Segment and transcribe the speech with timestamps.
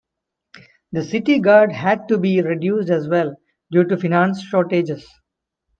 [0.93, 3.35] The city guard had to be reduced as well
[3.69, 5.07] due to finance shortages.